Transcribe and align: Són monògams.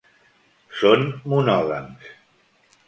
Són 0.79 1.05
monògams. 1.35 2.13